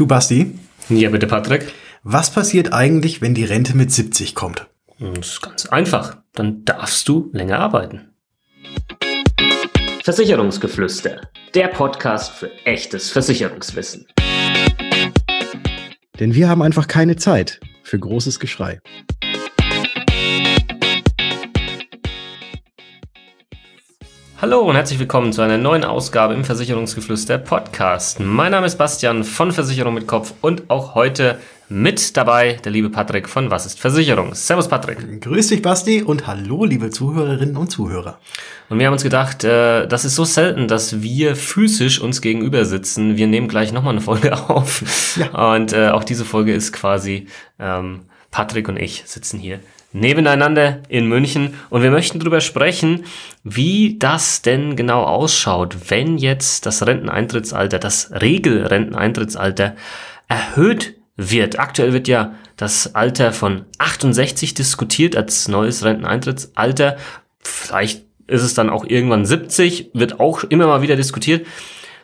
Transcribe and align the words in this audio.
Du 0.00 0.06
Basti? 0.06 0.58
Ja, 0.88 1.10
bitte 1.10 1.26
Patrick. 1.26 1.74
Was 2.04 2.32
passiert 2.32 2.72
eigentlich, 2.72 3.20
wenn 3.20 3.34
die 3.34 3.44
Rente 3.44 3.76
mit 3.76 3.92
70 3.92 4.34
kommt? 4.34 4.66
Das 4.98 5.28
ist 5.28 5.42
ganz 5.42 5.66
einfach. 5.66 6.16
Dann 6.32 6.64
darfst 6.64 7.06
du 7.06 7.28
länger 7.34 7.58
arbeiten. 7.58 8.08
Versicherungsgeflüster. 10.02 11.28
Der 11.52 11.68
Podcast 11.68 12.32
für 12.32 12.50
echtes 12.64 13.10
Versicherungswissen. 13.10 14.06
Denn 16.18 16.34
wir 16.34 16.48
haben 16.48 16.62
einfach 16.62 16.88
keine 16.88 17.16
Zeit 17.16 17.60
für 17.82 17.98
großes 17.98 18.40
Geschrei. 18.40 18.80
Hallo 24.42 24.60
und 24.60 24.74
herzlich 24.74 24.98
willkommen 24.98 25.34
zu 25.34 25.42
einer 25.42 25.58
neuen 25.58 25.84
Ausgabe 25.84 26.32
im 26.32 26.44
Versicherungsgeflüster 26.44 27.36
Podcast. 27.36 28.20
Mein 28.20 28.52
Name 28.52 28.66
ist 28.66 28.78
Bastian 28.78 29.22
von 29.22 29.52
Versicherung 29.52 29.92
mit 29.92 30.06
Kopf 30.06 30.32
und 30.40 30.70
auch 30.70 30.94
heute 30.94 31.38
mit 31.68 32.16
dabei 32.16 32.54
der 32.54 32.72
liebe 32.72 32.88
Patrick 32.88 33.28
von 33.28 33.50
Was 33.50 33.66
ist 33.66 33.78
Versicherung? 33.78 34.34
Servus 34.34 34.66
Patrick. 34.66 35.20
Grüß 35.20 35.48
dich 35.48 35.60
Basti 35.60 36.02
und 36.02 36.26
hallo 36.26 36.64
liebe 36.64 36.88
Zuhörerinnen 36.88 37.58
und 37.58 37.70
Zuhörer. 37.70 38.18
Und 38.70 38.78
wir 38.78 38.86
haben 38.86 38.94
uns 38.94 39.02
gedacht, 39.02 39.44
äh, 39.44 39.86
das 39.86 40.06
ist 40.06 40.14
so 40.14 40.24
selten, 40.24 40.68
dass 40.68 41.02
wir 41.02 41.36
physisch 41.36 42.00
uns 42.00 42.22
gegenüber 42.22 42.64
sitzen. 42.64 43.18
Wir 43.18 43.26
nehmen 43.26 43.46
gleich 43.46 43.72
nochmal 43.72 43.92
eine 43.92 44.00
Folge 44.00 44.32
auf. 44.48 45.18
Ja. 45.18 45.52
Und 45.52 45.74
äh, 45.74 45.90
auch 45.90 46.02
diese 46.02 46.24
Folge 46.24 46.54
ist 46.54 46.72
quasi 46.72 47.26
ähm, 47.58 48.06
Patrick 48.30 48.70
und 48.70 48.78
ich 48.78 49.02
sitzen 49.04 49.38
hier 49.38 49.60
nebeneinander 49.92 50.82
in 50.88 51.06
München 51.06 51.54
und 51.68 51.82
wir 51.82 51.90
möchten 51.90 52.18
darüber 52.18 52.40
sprechen, 52.40 53.04
wie 53.42 53.98
das 53.98 54.42
denn 54.42 54.76
genau 54.76 55.02
ausschaut, 55.02 55.90
wenn 55.90 56.18
jetzt 56.18 56.66
das 56.66 56.86
Renteneintrittsalter, 56.86 57.78
das 57.78 58.10
Regelrenteneintrittsalter 58.12 59.74
erhöht 60.28 60.94
wird. 61.16 61.58
Aktuell 61.58 61.92
wird 61.92 62.08
ja 62.08 62.34
das 62.56 62.94
Alter 62.94 63.32
von 63.32 63.64
68 63.78 64.54
diskutiert 64.54 65.16
als 65.16 65.48
neues 65.48 65.84
Renteneintrittsalter. 65.84 66.96
Vielleicht 67.40 68.04
ist 68.26 68.42
es 68.42 68.54
dann 68.54 68.70
auch 68.70 68.84
irgendwann 68.86 69.26
70, 69.26 69.90
wird 69.92 70.20
auch 70.20 70.44
immer 70.44 70.66
mal 70.66 70.82
wieder 70.82 70.96
diskutiert. 70.96 71.46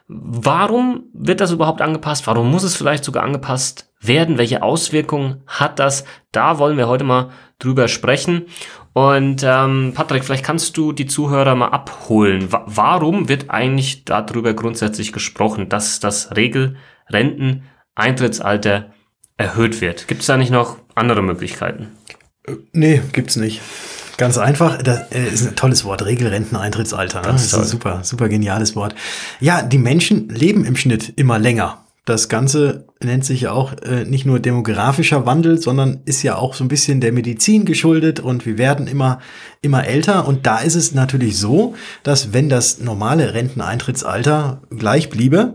Warum 0.08 1.06
wird 1.12 1.40
das 1.40 1.50
überhaupt 1.50 1.82
angepasst? 1.82 2.28
Warum 2.28 2.48
muss 2.50 2.62
es 2.62 2.76
vielleicht 2.76 3.04
sogar 3.04 3.24
angepasst 3.24 3.92
werden? 4.00 4.38
Welche 4.38 4.62
Auswirkungen 4.62 5.42
hat 5.46 5.80
das? 5.80 6.04
Da 6.30 6.58
wollen 6.58 6.76
wir 6.76 6.86
heute 6.86 7.02
mal 7.04 7.30
drüber 7.58 7.88
sprechen. 7.88 8.44
Und 8.92 9.42
ähm, 9.44 9.94
Patrick, 9.94 10.24
vielleicht 10.24 10.44
kannst 10.44 10.76
du 10.76 10.92
die 10.92 11.06
Zuhörer 11.06 11.56
mal 11.56 11.68
abholen. 11.68 12.52
Wa 12.52 12.64
warum 12.66 13.28
wird 13.28 13.50
eigentlich 13.50 14.04
darüber 14.04 14.54
grundsätzlich 14.54 15.12
gesprochen, 15.12 15.68
dass 15.68 16.00
das 16.00 16.34
Regelrenteneintrittsalter 16.36 18.92
erhöht 19.36 19.80
wird? 19.80 20.08
Gibt 20.08 20.20
es 20.20 20.28
da 20.28 20.36
nicht 20.36 20.50
noch 20.50 20.76
andere 20.94 21.22
Möglichkeiten? 21.22 21.88
Nee, 22.72 23.02
gibt's 23.12 23.36
nicht. 23.36 23.60
Ganz 24.16 24.38
einfach, 24.38 24.82
das 24.82 25.12
äh, 25.12 25.26
ist 25.26 25.46
ein 25.46 25.56
tolles 25.56 25.84
Wort, 25.84 26.04
Regelrenteneintrittsalter. 26.04 27.20
Ne? 27.20 27.28
Das 27.28 27.44
ist 27.44 27.54
ein 27.54 27.64
super, 27.64 28.00
super 28.02 28.28
geniales 28.28 28.74
Wort. 28.74 28.94
Ja, 29.40 29.62
die 29.62 29.78
Menschen 29.78 30.28
leben 30.28 30.64
im 30.64 30.76
Schnitt 30.76 31.12
immer 31.16 31.38
länger. 31.38 31.82
Das 32.06 32.28
Ganze 32.28 32.84
nennt 33.02 33.24
sich 33.24 33.42
ja 33.42 33.50
auch 33.50 33.72
äh, 33.82 34.04
nicht 34.04 34.24
nur 34.26 34.38
demografischer 34.38 35.26
Wandel, 35.26 35.60
sondern 35.60 36.02
ist 36.04 36.22
ja 36.22 36.36
auch 36.36 36.54
so 36.54 36.62
ein 36.62 36.68
bisschen 36.68 37.00
der 37.00 37.12
Medizin 37.12 37.64
geschuldet 37.64 38.20
und 38.20 38.46
wir 38.46 38.58
werden 38.58 38.86
immer, 38.86 39.18
immer 39.60 39.84
älter. 39.86 40.28
Und 40.28 40.46
da 40.46 40.58
ist 40.58 40.76
es 40.76 40.94
natürlich 40.94 41.36
so, 41.36 41.74
dass 42.04 42.32
wenn 42.32 42.48
das 42.48 42.78
normale 42.78 43.34
Renteneintrittsalter 43.34 44.62
gleich 44.70 45.10
bliebe, 45.10 45.54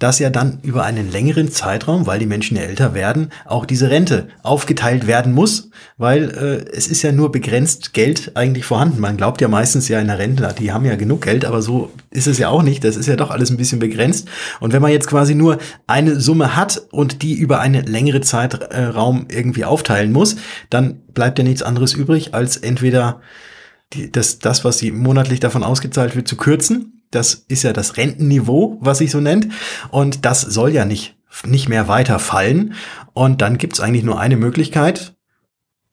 dass 0.00 0.18
ja 0.18 0.30
dann 0.30 0.58
über 0.62 0.84
einen 0.84 1.12
längeren 1.12 1.50
Zeitraum, 1.52 2.06
weil 2.06 2.18
die 2.18 2.26
Menschen 2.26 2.56
ja 2.56 2.62
älter 2.62 2.94
werden, 2.94 3.30
auch 3.44 3.66
diese 3.66 3.90
Rente 3.90 4.28
aufgeteilt 4.42 5.06
werden 5.06 5.32
muss, 5.32 5.70
weil 5.98 6.30
äh, 6.30 6.74
es 6.74 6.88
ist 6.88 7.02
ja 7.02 7.12
nur 7.12 7.30
begrenzt 7.30 7.92
Geld 7.92 8.32
eigentlich 8.34 8.64
vorhanden. 8.64 9.00
Man 9.00 9.18
glaubt 9.18 9.42
ja 9.42 9.48
meistens 9.48 9.88
ja 9.88 10.00
in 10.00 10.06
der 10.06 10.18
Rente, 10.18 10.54
die 10.58 10.72
haben 10.72 10.86
ja 10.86 10.96
genug 10.96 11.22
Geld, 11.22 11.44
aber 11.44 11.60
so 11.60 11.92
ist 12.10 12.26
es 12.26 12.38
ja 12.38 12.48
auch 12.48 12.62
nicht. 12.62 12.82
Das 12.82 12.96
ist 12.96 13.06
ja 13.06 13.16
doch 13.16 13.30
alles 13.30 13.50
ein 13.50 13.58
bisschen 13.58 13.78
begrenzt. 13.78 14.26
Und 14.58 14.72
wenn 14.72 14.80
man 14.80 14.90
jetzt 14.90 15.06
quasi 15.06 15.34
nur 15.34 15.58
eine 15.86 16.18
Summe 16.18 16.56
hat 16.56 16.80
und 16.90 17.20
die 17.20 17.34
über 17.34 17.60
einen 17.60 17.84
längeren 17.86 18.22
Zeitraum 18.22 19.26
irgendwie 19.30 19.66
aufteilen 19.66 20.12
muss, 20.12 20.36
dann 20.70 21.02
bleibt 21.12 21.38
ja 21.38 21.44
nichts 21.44 21.62
anderes 21.62 21.92
übrig, 21.92 22.34
als 22.34 22.56
entweder 22.56 23.20
die, 23.92 24.10
das, 24.10 24.38
das, 24.38 24.64
was 24.64 24.78
sie 24.78 24.92
monatlich 24.92 25.40
davon 25.40 25.62
ausgezahlt 25.62 26.16
wird, 26.16 26.26
zu 26.26 26.36
kürzen 26.36 26.99
das 27.10 27.44
ist 27.48 27.62
ja 27.62 27.72
das 27.72 27.96
Rentenniveau, 27.96 28.78
was 28.80 28.98
sich 28.98 29.10
so 29.10 29.20
nennt. 29.20 29.48
Und 29.90 30.24
das 30.24 30.40
soll 30.40 30.70
ja 30.70 30.84
nicht, 30.84 31.16
nicht 31.44 31.68
mehr 31.68 31.88
weiter 31.88 32.18
fallen. 32.18 32.74
Und 33.12 33.42
dann 33.42 33.58
gibt's 33.58 33.80
eigentlich 33.80 34.04
nur 34.04 34.20
eine 34.20 34.36
Möglichkeit. 34.36 35.14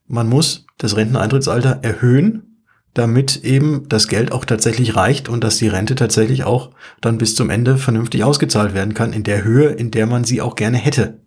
Man 0.06 0.30
muss 0.30 0.66
das 0.78 0.96
Renteneintrittsalter 0.96 1.80
erhöhen, 1.82 2.64
damit 2.94 3.44
eben 3.44 3.90
das 3.90 4.08
Geld 4.08 4.32
auch 4.32 4.46
tatsächlich 4.46 4.96
reicht 4.96 5.30
und 5.30 5.44
dass 5.44 5.58
die 5.58 5.68
Rente 5.68 5.96
tatsächlich 5.96 6.44
auch 6.44 6.72
dann 7.02 7.18
bis 7.18 7.36
zum 7.36 7.50
Ende 7.50 7.78
vernünftig 7.78 8.24
ausgezahlt 8.24 8.74
werden 8.74 8.94
kann, 8.94 9.14
in 9.14 9.24
der 9.24 9.44
Höhe, 9.44 9.70
in 9.70 9.92
der 9.92 10.08
man 10.08 10.24
sie 10.24 10.42
auch 10.42 10.56
gerne 10.56 10.78
hätte. 10.78 11.20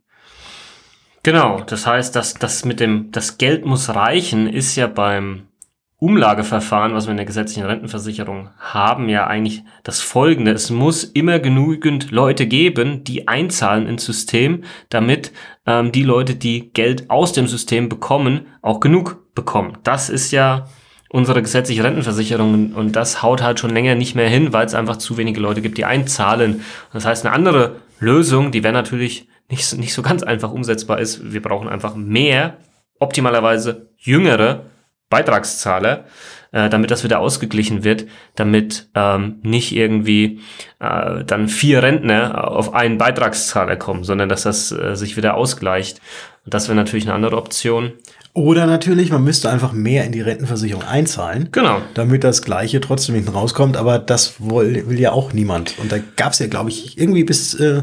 Genau, 1.22 1.60
das 1.60 1.86
heißt, 1.86 2.16
dass 2.16 2.34
das 2.34 2.64
mit 2.64 2.80
dem, 2.80 3.10
das 3.12 3.38
Geld 3.38 3.66
muss 3.66 3.90
reichen, 3.90 4.46
ist 4.46 4.74
ja 4.76 4.86
beim 4.86 5.42
Umlageverfahren, 6.00 6.94
was 6.94 7.06
wir 7.06 7.10
in 7.10 7.18
der 7.18 7.26
gesetzlichen 7.26 7.66
Rentenversicherung 7.66 8.48
haben, 8.58 9.10
ja 9.10 9.26
eigentlich 9.26 9.62
das 9.82 10.00
folgende. 10.00 10.50
Es 10.50 10.70
muss 10.70 11.04
immer 11.04 11.38
genügend 11.38 12.10
Leute 12.10 12.46
geben, 12.46 13.04
die 13.04 13.28
einzahlen 13.28 13.86
ins 13.86 14.06
System, 14.06 14.64
damit 14.88 15.30
ähm, 15.66 15.92
die 15.92 16.02
Leute, 16.02 16.34
die 16.34 16.72
Geld 16.72 17.10
aus 17.10 17.34
dem 17.34 17.46
System 17.46 17.90
bekommen, 17.90 18.46
auch 18.62 18.80
genug 18.80 19.34
bekommen. 19.34 19.76
Das 19.82 20.08
ist 20.08 20.30
ja 20.30 20.66
unsere 21.10 21.42
gesetzliche 21.42 21.84
Rentenversicherung 21.84 22.72
und 22.72 22.96
das 22.96 23.22
haut 23.22 23.42
halt 23.42 23.60
schon 23.60 23.74
länger 23.74 23.94
nicht 23.94 24.14
mehr 24.14 24.28
hin, 24.28 24.54
weil 24.54 24.64
es 24.64 24.74
einfach 24.74 24.96
zu 24.96 25.18
wenige 25.18 25.40
Leute 25.40 25.60
gibt, 25.60 25.76
die 25.76 25.84
einzahlen. 25.84 26.62
Das 26.94 27.04
heißt, 27.04 27.26
eine 27.26 27.34
andere 27.34 27.82
Lösung, 27.98 28.52
die 28.52 28.62
wäre 28.62 28.72
natürlich 28.72 29.28
nicht, 29.50 29.76
nicht 29.76 29.92
so 29.92 30.00
ganz 30.00 30.22
einfach 30.22 30.50
umsetzbar 30.50 30.98
ist, 30.98 31.32
wir 31.32 31.42
brauchen 31.42 31.68
einfach 31.68 31.94
mehr, 31.94 32.56
optimalerweise 32.98 33.90
jüngere 33.98 34.64
Beitragszahler, 35.10 36.04
äh, 36.52 36.70
damit 36.70 36.90
das 36.90 37.04
wieder 37.04 37.18
ausgeglichen 37.20 37.84
wird, 37.84 38.06
damit 38.36 38.88
ähm, 38.94 39.40
nicht 39.42 39.76
irgendwie 39.76 40.40
äh, 40.78 41.24
dann 41.24 41.48
vier 41.48 41.82
Rentner 41.82 42.50
auf 42.50 42.72
einen 42.72 42.96
Beitragszahler 42.96 43.76
kommen, 43.76 44.04
sondern 44.04 44.28
dass 44.28 44.44
das 44.44 44.72
äh, 44.72 44.96
sich 44.96 45.16
wieder 45.16 45.34
ausgleicht. 45.34 46.00
Das 46.46 46.68
wäre 46.68 46.76
natürlich 46.76 47.04
eine 47.04 47.14
andere 47.14 47.36
Option. 47.36 47.92
Oder 48.32 48.66
natürlich, 48.66 49.10
man 49.10 49.24
müsste 49.24 49.50
einfach 49.50 49.72
mehr 49.72 50.04
in 50.04 50.12
die 50.12 50.20
Rentenversicherung 50.20 50.84
einzahlen. 50.84 51.48
Genau. 51.50 51.82
Damit 51.94 52.22
das 52.22 52.42
Gleiche 52.42 52.80
trotzdem 52.80 53.16
hinten 53.16 53.30
rauskommt. 53.30 53.76
Aber 53.76 53.98
das 53.98 54.34
will, 54.40 54.88
will 54.88 55.00
ja 55.00 55.10
auch 55.10 55.32
niemand. 55.32 55.78
Und 55.78 55.90
da 55.90 55.98
gab 56.16 56.32
es 56.32 56.38
ja, 56.38 56.46
glaube 56.46 56.70
ich, 56.70 56.96
irgendwie 56.96 57.24
bis, 57.24 57.54
äh, 57.54 57.82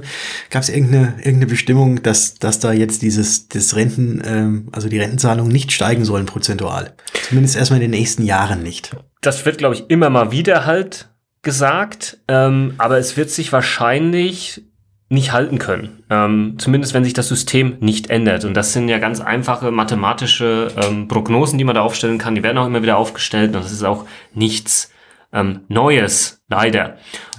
gab 0.49 0.63
es 0.63 0.69
irgendeine, 0.69 1.15
irgendeine 1.17 1.47
Bestimmung, 1.47 2.01
dass, 2.01 2.35
dass 2.35 2.59
da 2.59 2.71
jetzt 2.71 3.01
dieses, 3.01 3.49
das 3.49 3.75
Renten, 3.75 4.21
ähm, 4.25 4.69
also 4.71 4.87
die 4.87 4.99
Rentenzahlungen 4.99 5.51
nicht 5.51 5.73
steigen 5.73 6.05
sollen 6.05 6.25
prozentual. 6.25 6.93
Zumindest 7.27 7.57
erstmal 7.57 7.81
in 7.81 7.91
den 7.91 7.99
nächsten 7.99 8.23
Jahren 8.23 8.63
nicht. 8.63 8.91
Das 9.21 9.45
wird, 9.45 9.57
glaube 9.57 9.75
ich, 9.75 9.89
immer 9.89 10.09
mal 10.09 10.31
wieder 10.31 10.65
halt 10.65 11.09
gesagt. 11.41 12.19
Ähm, 12.27 12.75
aber 12.77 12.97
es 12.97 13.17
wird 13.17 13.29
sich 13.29 13.51
wahrscheinlich 13.51 14.66
nicht 15.09 15.31
halten 15.31 15.57
können. 15.57 16.03
Ähm, 16.09 16.55
zumindest 16.57 16.93
wenn 16.93 17.03
sich 17.03 17.13
das 17.13 17.27
System 17.27 17.77
nicht 17.79 18.09
ändert. 18.09 18.43
Und 18.43 18.53
das 18.53 18.73
sind 18.73 18.89
ja 18.89 18.97
ganz 18.97 19.21
einfache 19.21 19.71
mathematische 19.71 20.69
ähm, 20.75 21.07
Prognosen, 21.07 21.57
die 21.57 21.63
man 21.63 21.75
da 21.75 21.81
aufstellen 21.81 22.17
kann. 22.17 22.35
Die 22.35 22.43
werden 22.43 22.57
auch 22.57 22.67
immer 22.67 22.81
wieder 22.81 22.97
aufgestellt 22.97 23.55
und 23.55 23.63
das 23.63 23.71
ist 23.71 23.83
auch 23.83 24.05
nichts 24.33 24.91
ähm, 25.31 25.61
Neues, 25.69 26.41
leider. 26.49 26.97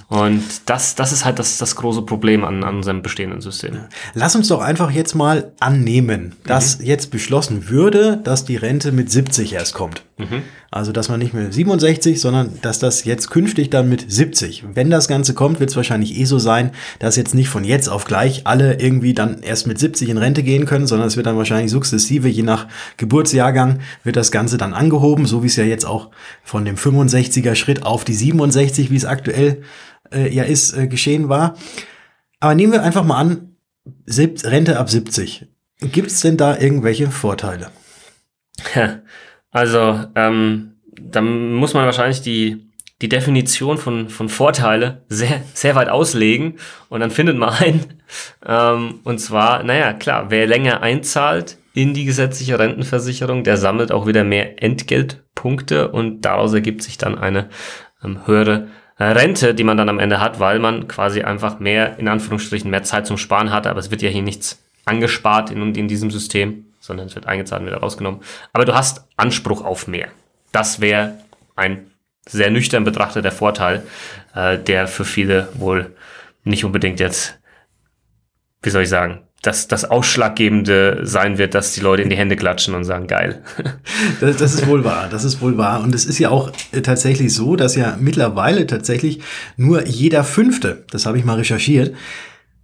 Und 0.09 0.43
das, 0.65 0.95
das 0.95 1.11
ist 1.11 1.23
halt 1.23 1.37
das, 1.37 1.59
das 1.59 1.75
große 1.75 2.01
Problem 2.01 2.43
an, 2.43 2.63
an 2.63 2.77
unserem 2.77 3.03
bestehenden 3.03 3.41
System. 3.41 3.81
Lass 4.15 4.35
uns 4.35 4.47
doch 4.47 4.59
einfach 4.59 4.89
jetzt 4.89 5.13
mal 5.13 5.51
annehmen, 5.59 6.35
dass 6.45 6.79
mhm. 6.79 6.85
jetzt 6.85 7.11
beschlossen 7.11 7.69
würde, 7.69 8.17
dass 8.17 8.43
die 8.43 8.55
Rente 8.55 8.91
mit 8.91 9.11
70 9.11 9.53
erst 9.53 9.75
kommt. 9.75 10.03
Mhm. 10.17 10.41
Also, 10.71 10.91
dass 10.91 11.09
man 11.09 11.19
nicht 11.19 11.33
mehr 11.33 11.51
67, 11.51 12.21
sondern 12.21 12.59
dass 12.61 12.77
das 12.77 13.03
jetzt 13.03 13.31
künftig 13.31 13.71
dann 13.71 13.89
mit 13.89 14.11
70. 14.11 14.65
Wenn 14.75 14.91
das 14.91 15.07
Ganze 15.07 15.33
kommt, 15.33 15.59
wird 15.59 15.71
es 15.71 15.75
wahrscheinlich 15.75 16.15
eh 16.19 16.25
so 16.25 16.37
sein, 16.37 16.71
dass 16.99 17.15
jetzt 17.15 17.33
nicht 17.33 17.49
von 17.49 17.63
jetzt 17.63 17.87
auf 17.87 18.05
gleich 18.05 18.45
alle 18.45 18.79
irgendwie 18.79 19.15
dann 19.15 19.41
erst 19.41 19.65
mit 19.65 19.79
70 19.79 20.09
in 20.09 20.19
Rente 20.19 20.43
gehen 20.43 20.67
können, 20.67 20.85
sondern 20.85 21.07
es 21.07 21.17
wird 21.17 21.25
dann 21.25 21.37
wahrscheinlich 21.37 21.71
sukzessive, 21.71 22.27
je 22.27 22.43
nach 22.43 22.67
Geburtsjahrgang, 22.97 23.79
wird 24.03 24.15
das 24.15 24.31
Ganze 24.31 24.59
dann 24.59 24.75
angehoben, 24.75 25.25
so 25.25 25.41
wie 25.41 25.47
es 25.47 25.55
ja 25.55 25.63
jetzt 25.63 25.85
auch 25.85 26.11
von 26.43 26.65
dem 26.65 26.75
65er 26.75 27.55
Schritt 27.55 27.83
auf 27.83 28.05
die 28.05 28.13
67, 28.13 28.91
wie 28.91 28.95
es 28.95 29.05
aktuell 29.05 29.63
äh, 30.13 30.31
ja 30.31 30.43
ist, 30.43 30.77
äh, 30.77 30.87
geschehen 30.87 31.29
war. 31.29 31.55
Aber 32.39 32.53
nehmen 32.53 32.73
wir 32.73 32.83
einfach 32.83 33.03
mal 33.03 33.17
an, 33.17 33.55
Rente 34.07 34.77
ab 34.77 34.89
70. 34.89 35.47
Gibt 35.79 36.11
es 36.11 36.21
denn 36.21 36.37
da 36.37 36.57
irgendwelche 36.59 37.09
Vorteile? 37.09 37.71
Also, 39.51 40.05
ähm, 40.15 40.75
da 41.01 41.21
muss 41.21 41.73
man 41.73 41.85
wahrscheinlich 41.85 42.21
die 42.21 42.69
die 43.01 43.09
Definition 43.09 43.77
von, 43.77 44.09
von 44.09 44.29
Vorteile 44.29 45.03
sehr, 45.07 45.41
sehr 45.53 45.75
weit 45.75 45.89
auslegen 45.89 46.55
und 46.89 46.99
dann 46.99 47.11
findet 47.11 47.37
man 47.37 47.49
einen. 47.49 47.85
Ähm, 48.45 48.99
und 49.03 49.19
zwar, 49.19 49.63
naja, 49.63 49.93
klar, 49.93 50.29
wer 50.29 50.47
länger 50.47 50.81
einzahlt 50.81 51.57
in 51.73 51.93
die 51.93 52.05
gesetzliche 52.05 52.59
Rentenversicherung, 52.59 53.43
der 53.43 53.57
sammelt 53.57 53.91
auch 53.91 54.05
wieder 54.05 54.23
mehr 54.23 54.61
Entgeltpunkte 54.61 55.89
und 55.89 56.21
daraus 56.21 56.53
ergibt 56.53 56.81
sich 56.81 56.97
dann 56.97 57.17
eine 57.17 57.49
ähm, 58.03 58.25
höhere 58.25 58.67
Rente, 58.99 59.53
die 59.55 59.63
man 59.63 59.77
dann 59.77 59.87
am 59.87 59.99
Ende 59.99 60.19
hat, 60.19 60.41
weil 60.41 60.59
man 60.59 60.89
quasi 60.89 61.21
einfach 61.21 61.59
mehr, 61.59 61.97
in 61.99 62.09
Anführungsstrichen, 62.09 62.69
mehr 62.69 62.83
Zeit 62.83 63.07
zum 63.07 63.17
Sparen 63.17 63.51
hat, 63.51 63.65
aber 63.65 63.79
es 63.79 63.91
wird 63.91 64.01
ja 64.01 64.09
hier 64.09 64.23
nichts 64.23 64.61
angespart 64.83 65.51
in, 65.51 65.73
in 65.75 65.87
diesem 65.87 66.11
System, 66.11 66.65
sondern 66.79 67.07
es 67.07 67.15
wird 67.15 67.27
eingezahlt 67.27 67.61
und 67.61 67.67
wieder 67.67 67.77
rausgenommen. 67.77 68.21
Aber 68.53 68.65
du 68.65 68.73
hast 68.73 69.05
Anspruch 69.17 69.63
auf 69.63 69.87
mehr. 69.87 70.09
Das 70.51 70.79
wäre 70.79 71.17
ein 71.55 71.91
sehr 72.27 72.51
nüchtern 72.51 72.83
betrachteter 72.83 73.31
Vorteil, 73.31 73.83
äh, 74.35 74.57
der 74.57 74.87
für 74.87 75.05
viele 75.05 75.49
wohl 75.53 75.95
nicht 76.43 76.65
unbedingt 76.65 76.99
jetzt, 76.99 77.39
wie 78.61 78.69
soll 78.69 78.83
ich 78.83 78.89
sagen, 78.89 79.21
dass 79.41 79.69
das 79.69 79.85
Ausschlaggebende 79.85 81.01
sein 81.03 81.37
wird, 81.37 81.55
dass 81.55 81.71
die 81.71 81.79
Leute 81.79 82.01
in 82.01 82.09
die 82.09 82.17
Hände 82.17 82.35
klatschen 82.35 82.75
und 82.75 82.83
sagen, 82.83 83.07
geil. 83.07 83.43
Das, 84.19 84.37
das 84.37 84.53
ist 84.53 84.67
wohl 84.67 84.83
wahr, 84.83 85.07
das 85.09 85.23
ist 85.23 85.41
wohl 85.41 85.57
wahr. 85.57 85.81
Und 85.81 85.95
es 85.95 86.05
ist 86.05 86.19
ja 86.19 86.29
auch 86.29 86.51
äh, 86.71 86.81
tatsächlich 86.81 87.33
so, 87.33 87.55
dass 87.55 87.75
ja 87.75 87.97
mittlerweile 87.99 88.67
tatsächlich 88.67 89.21
nur 89.55 89.85
jeder 89.87 90.23
Fünfte, 90.23 90.83
das 90.91 91.05
habe 91.05 91.17
ich 91.17 91.25
mal 91.25 91.35
recherchiert, 91.35 91.95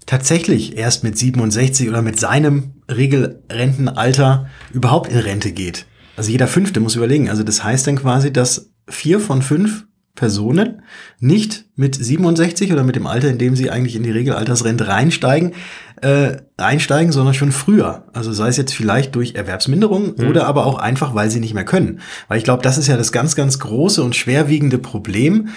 tatsächlich 0.05 0.77
erst 0.77 1.03
mit 1.03 1.17
67 1.17 1.89
oder 1.89 2.01
mit 2.01 2.19
seinem 2.19 2.73
Regelrentenalter 2.89 4.47
überhaupt 4.73 5.11
in 5.11 5.17
Rente 5.17 5.51
geht. 5.51 5.85
Also 6.15 6.31
jeder 6.31 6.47
Fünfte 6.47 6.79
muss 6.79 6.95
überlegen. 6.95 7.29
Also 7.29 7.43
das 7.43 7.63
heißt 7.63 7.87
dann 7.87 7.97
quasi, 7.97 8.31
dass 8.31 8.71
vier 8.87 9.19
von 9.19 9.41
fünf 9.41 9.85
Personen 10.15 10.81
nicht 11.19 11.65
mit 11.75 11.95
67 11.95 12.71
oder 12.71 12.83
mit 12.83 12.95
dem 12.95 13.05
Alter, 13.05 13.29
in 13.29 13.37
dem 13.37 13.55
sie 13.55 13.69
eigentlich 13.69 13.95
in 13.95 14.03
die 14.03 14.11
Regelaltersrente 14.11 14.87
reinsteigen, 14.87 15.53
äh, 16.01 16.37
einsteigen, 16.57 17.11
sondern 17.11 17.33
schon 17.33 17.51
früher. 17.51 18.05
Also 18.13 18.33
sei 18.33 18.47
es 18.47 18.57
jetzt 18.57 18.73
vielleicht 18.73 19.15
durch 19.15 19.35
Erwerbsminderung 19.35 20.15
mhm. 20.17 20.27
oder 20.27 20.47
aber 20.47 20.65
auch 20.65 20.77
einfach, 20.77 21.15
weil 21.15 21.29
sie 21.29 21.39
nicht 21.39 21.53
mehr 21.53 21.65
können. 21.65 22.01
Weil 22.27 22.37
ich 22.37 22.43
glaube, 22.43 22.63
das 22.63 22.77
ist 22.77 22.87
ja 22.87 22.97
das 22.97 23.11
ganz, 23.11 23.35
ganz 23.35 23.59
große 23.59 24.03
und 24.03 24.15
schwerwiegende 24.15 24.77
Problem. 24.77 25.49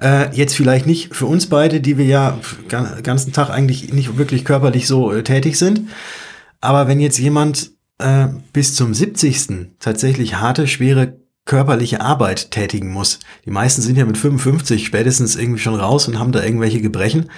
Äh, 0.00 0.34
jetzt 0.34 0.54
vielleicht 0.54 0.86
nicht 0.86 1.14
für 1.14 1.26
uns 1.26 1.46
beide, 1.46 1.80
die 1.80 1.98
wir 1.98 2.06
ja 2.06 2.38
den 2.70 3.02
ganzen 3.02 3.32
Tag 3.32 3.50
eigentlich 3.50 3.92
nicht 3.92 4.18
wirklich 4.18 4.44
körperlich 4.44 4.86
so 4.86 5.12
äh, 5.12 5.22
tätig 5.22 5.58
sind. 5.58 5.88
Aber 6.60 6.88
wenn 6.88 7.00
jetzt 7.00 7.18
jemand 7.18 7.70
äh, 7.98 8.28
bis 8.52 8.74
zum 8.74 8.92
70. 8.92 9.78
tatsächlich 9.78 10.36
harte, 10.36 10.66
schwere 10.66 11.16
körperliche 11.46 12.00
Arbeit 12.00 12.50
tätigen 12.50 12.92
muss. 12.92 13.20
Die 13.46 13.50
meisten 13.50 13.80
sind 13.80 13.96
ja 13.96 14.04
mit 14.04 14.18
55 14.18 14.84
spätestens 14.84 15.36
irgendwie 15.36 15.60
schon 15.60 15.76
raus 15.76 16.08
und 16.08 16.18
haben 16.18 16.32
da 16.32 16.42
irgendwelche 16.42 16.82
Gebrechen. 16.82 17.30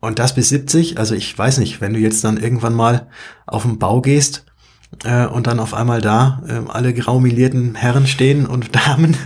Und 0.00 0.18
das 0.18 0.34
bis 0.34 0.48
70, 0.48 0.98
also 0.98 1.14
ich 1.14 1.36
weiß 1.36 1.58
nicht, 1.58 1.80
wenn 1.80 1.92
du 1.92 1.98
jetzt 1.98 2.22
dann 2.24 2.36
irgendwann 2.36 2.74
mal 2.74 3.08
auf 3.46 3.62
den 3.62 3.78
Bau 3.78 4.00
gehst 4.00 4.44
äh, 5.04 5.26
und 5.26 5.46
dann 5.46 5.60
auf 5.60 5.74
einmal 5.74 6.00
da 6.00 6.42
äh, 6.46 6.70
alle 6.70 6.94
graumilierten 6.94 7.74
Herren 7.74 8.06
stehen 8.06 8.46
und 8.46 8.74
Damen, 8.86 9.16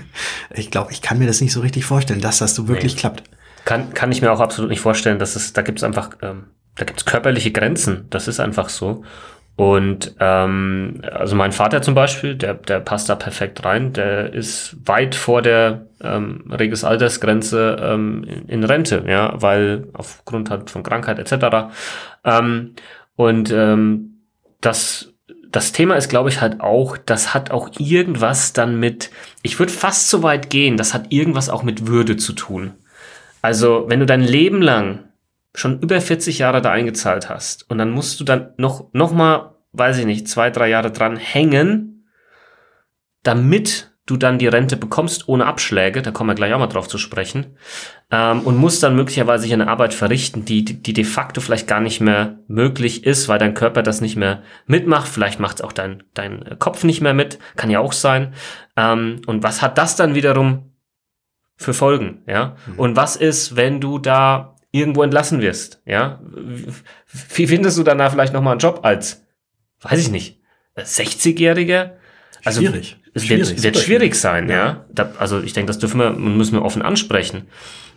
ich 0.55 0.71
glaube, 0.71 0.93
ich 0.93 1.03
kann 1.03 1.19
mir 1.19 1.27
das 1.27 1.41
nicht 1.41 1.53
so 1.53 1.61
richtig 1.61 1.85
vorstellen, 1.85 2.21
dass 2.21 2.39
das 2.39 2.55
so 2.55 2.69
wirklich 2.69 2.95
nee. 2.95 3.01
klappt. 3.01 3.25
Kann, 3.65 3.95
kann 3.95 4.11
ich 4.11 4.23
mir 4.23 4.33
auch 4.33 4.41
absolut 4.41 4.71
nicht 4.71 4.81
vorstellen, 4.81 5.19
dass 5.19 5.37
es, 5.37 5.53
da 5.53 5.63
gibt 5.63 5.79
es 5.79 5.85
einfach, 5.85 6.11
ähm, 6.23 6.47
da 6.75 6.85
gibt 6.85 7.01
es 7.01 7.05
körperliche 7.05 7.53
Grenzen. 7.53 8.07
Das 8.11 8.27
ist 8.27 8.41
einfach 8.41 8.69
so. 8.69 9.05
Und 9.55 10.15
ähm, 10.19 11.03
also 11.11 11.37
mein 11.37 11.53
Vater 11.53 11.83
zum 11.83 11.95
Beispiel, 11.95 12.35
der, 12.35 12.55
der 12.55 12.81
passt 12.81 13.09
da 13.09 13.15
perfekt 13.17 13.65
rein, 13.65 13.93
der 13.93 14.33
ist 14.33 14.77
weit 14.87 15.15
vor 15.15 15.43
der 15.43 15.87
ähm, 16.03 16.45
Regesaltersgrenze 16.51 17.77
ähm, 17.81 18.25
in, 18.49 18.65
Rente, 18.65 19.05
ja, 19.07 19.35
weil 19.41 19.89
aufgrund 19.93 20.51
halt 20.51 20.71
von 20.71 20.83
Krankheit 20.83 21.19
etc. 21.19 21.73
Ähm, 22.25 22.75
und 23.15 23.53
ähm, 23.53 24.23
das, 24.63 25.13
das 25.51 25.73
Thema 25.73 25.97
ist, 25.97 26.09
glaube 26.09 26.31
ich, 26.31 26.41
halt 26.41 26.61
auch, 26.61 26.97
das 26.97 27.35
hat 27.35 27.51
auch 27.51 27.71
irgendwas 27.79 28.55
dann 28.55 28.81
mit, 28.81 29.11
ich 29.43 29.59
würde 29.59 29.73
fast 29.73 30.09
so 30.09 30.23
weit 30.23 30.49
gehen, 30.49 30.79
das 30.79 30.95
hat 30.95 31.13
irgendwas 31.13 31.51
auch 31.51 31.63
mit 31.63 31.87
Würde 31.87 32.17
zu 32.17 32.33
tun. 32.33 32.73
Also, 33.43 33.85
wenn 33.89 34.01
du 34.01 34.07
dein 34.07 34.23
Leben 34.23 34.63
lang 34.63 35.01
schon 35.55 35.81
über 35.81 36.01
40 36.01 36.39
Jahre 36.39 36.63
da 36.63 36.71
eingezahlt 36.71 37.29
hast 37.29 37.69
und 37.71 37.79
dann 37.79 37.91
musst 37.91 38.19
du 38.21 38.25
dann 38.25 38.55
noch, 38.57 38.93
noch 38.93 39.13
mal, 39.13 39.57
weiß 39.73 39.99
ich 39.99 40.07
nicht, 40.07 40.29
zwei, 40.29 40.51
drei 40.51 40.69
Jahre 40.69 40.91
dran 40.91 41.17
hängen, 41.17 42.07
damit 43.23 43.93
du 44.07 44.17
dann 44.17 44.39
die 44.39 44.49
Rente 44.49 44.77
bekommst 44.77 45.29
ohne 45.29 45.47
Abschläge, 45.47 46.03
da 46.03 46.11
kommen 46.11 46.31
wir 46.31 46.35
gleich 46.35 46.53
auch 46.53 46.59
mal 46.59 46.67
drauf 46.67 46.89
zu 46.89 46.99
sprechen, 46.99 47.57
ähm, 48.11 48.41
und 48.41 48.57
musst 48.57 48.83
dann 48.83 48.97
möglicherweise 48.97 49.47
hier 49.47 49.55
eine 49.55 49.69
Arbeit 49.69 49.95
verrichten, 49.95 50.45
die, 50.45 50.65
die 50.65 50.93
de 50.93 51.05
facto 51.05 51.41
vielleicht 51.41 51.69
gar 51.69 51.81
nicht 51.81 52.01
mehr 52.01 52.39
möglich 52.49 53.07
ist, 53.07 53.29
weil 53.29 53.39
dein 53.39 53.55
Körper 53.55 53.83
das 53.83 54.01
nicht 54.01 54.17
mehr 54.17 54.43
mitmacht, 54.67 55.09
vielleicht 55.09 55.39
macht 55.39 55.59
es 55.59 55.63
auch 55.63 55.73
dein, 55.73 56.03
dein 56.15 56.57
Kopf 56.59 56.83
nicht 56.83 57.01
mehr 57.01 57.15
mit, 57.15 57.39
kann 57.57 57.71
ja 57.71 57.79
auch 57.79 57.93
sein. 57.93 58.35
Ähm, 58.77 59.23
und 59.27 59.45
was 59.45 59.63
hat 59.63 59.79
das 59.79 59.95
dann 59.95 60.17
wiederum 60.17 60.73
für 61.57 61.75
Folgen, 61.75 62.23
ja? 62.27 62.57
Mhm. 62.67 62.79
Und 62.79 62.97
was 62.97 63.15
ist, 63.15 63.55
wenn 63.55 63.81
du 63.81 63.99
da 64.01 64.57
irgendwo 64.73 65.03
entlassen 65.03 65.41
wirst, 65.41 65.83
ja, 65.85 66.21
wie 67.29 67.47
findest 67.47 67.79
du 67.79 67.83
danach 67.83 68.11
vielleicht 68.11 68.33
nochmal 68.33 68.53
einen 68.53 68.61
Job 68.61 68.81
als, 68.83 69.25
weiß 69.83 70.01
ich 70.01 70.11
nicht, 70.11 70.41
60-Jähriger? 70.77 71.93
Also, 72.45 72.61
schwierig. 72.61 72.97
Es 73.15 73.29
wird 73.29 73.47
schwierig, 73.47 73.63
wird 73.63 73.77
schwierig 73.77 74.15
sein, 74.15 74.49
ja. 74.49 74.57
ja. 74.57 74.85
Da, 74.91 75.13
also 75.19 75.43
ich 75.43 75.53
denke, 75.53 75.69
das 75.69 75.79
dürfen 75.79 76.01
wir 76.01 76.09
und 76.09 76.37
müssen 76.39 76.55
wir 76.55 76.63
offen 76.63 76.81
ansprechen. 76.81 77.49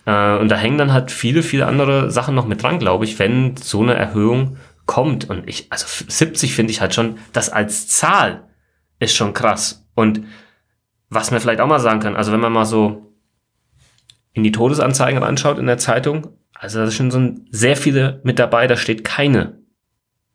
Äh, 0.06 0.38
und 0.38 0.50
da 0.50 0.58
hängen 0.58 0.78
dann 0.78 0.92
halt 0.92 1.10
viele, 1.10 1.42
viele 1.42 1.66
andere 1.66 2.12
Sachen 2.12 2.36
noch 2.36 2.46
mit 2.46 2.62
dran, 2.62 2.78
glaube 2.78 3.06
ich, 3.06 3.18
wenn 3.18 3.56
so 3.56 3.82
eine 3.82 3.96
Erhöhung 3.96 4.58
kommt. 4.86 5.30
Und 5.30 5.48
ich, 5.48 5.72
also 5.72 5.86
70 5.88 6.54
finde 6.54 6.72
ich 6.72 6.82
halt 6.82 6.94
schon, 6.94 7.18
das 7.32 7.50
als 7.50 7.88
Zahl 7.88 8.50
ist 9.00 9.16
schon 9.16 9.34
krass. 9.34 9.88
Und 9.96 10.22
was 11.10 11.32
man 11.32 11.40
vielleicht 11.40 11.62
auch 11.62 11.68
mal 11.68 11.80
sagen 11.80 12.02
kann, 12.02 12.18
also 12.18 12.34
wenn 12.34 12.42
man 12.42 12.52
mal 12.52 12.66
so 12.66 13.14
in 14.34 14.44
die 14.44 14.52
Todesanzeigen 14.52 15.24
reinschaut 15.24 15.58
in 15.58 15.66
der 15.66 15.78
Zeitung, 15.78 16.28
also 16.56 16.80
da 16.80 16.90
sind 16.90 17.14
schon 17.14 17.48
sehr 17.52 17.76
viele 17.76 18.22
mit 18.24 18.40
dabei, 18.40 18.68
da 18.68 18.78
steht 18.78 19.04
keine 19.04 19.60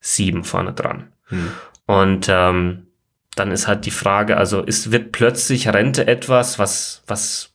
sieben 0.00 0.44
vorne 0.44 0.72
dran. 0.72 1.12
Hm. 1.24 1.50
Und 1.86 2.26
ähm, 2.28 2.86
dann 3.34 3.50
ist 3.50 3.66
halt 3.66 3.86
die 3.86 3.90
Frage, 3.90 4.36
also 4.36 4.62
ist, 4.62 4.92
wird 4.92 5.12
plötzlich 5.12 5.68
Rente 5.68 6.06
etwas, 6.06 6.58
was, 6.58 7.02
was 7.06 7.54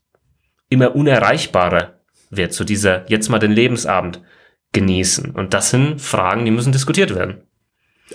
immer 0.69 0.95
unerreichbarer 0.95 1.99
wird, 2.29 2.53
so 2.53 2.63
dieser 2.63 3.09
jetzt 3.09 3.29
mal 3.29 3.39
den 3.39 3.51
Lebensabend 3.51 4.21
genießen. 4.73 5.31
Und 5.31 5.53
das 5.53 5.69
sind 5.69 6.01
Fragen, 6.01 6.45
die 6.45 6.51
müssen 6.51 6.71
diskutiert 6.71 7.15
werden. 7.15 7.43